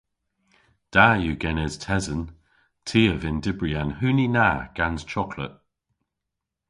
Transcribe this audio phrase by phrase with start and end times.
[0.93, 2.23] Da yw genes tesen.
[2.87, 5.53] Ty a vynn dybri an huni na gans choklet.